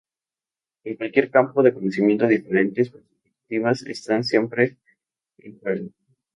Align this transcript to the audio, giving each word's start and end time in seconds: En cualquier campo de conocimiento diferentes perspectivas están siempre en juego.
En 0.83 0.95
cualquier 0.95 1.29
campo 1.29 1.61
de 1.61 1.75
conocimiento 1.75 2.25
diferentes 2.25 2.89
perspectivas 2.89 3.83
están 3.83 4.23
siempre 4.23 4.79
en 5.37 5.59
juego. 5.59 5.89